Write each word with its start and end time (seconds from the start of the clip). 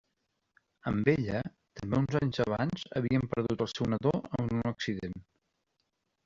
Amb 0.91 1.09
ella, 1.11 1.41
també 1.79 1.99
uns 2.03 2.17
anys 2.21 2.41
abans 2.45 2.87
havien 3.01 3.27
perdut 3.35 3.63
el 3.67 3.71
seu 3.75 3.91
nadó 3.93 4.15
en 4.41 4.51
un 4.57 4.65
accident. 4.73 5.21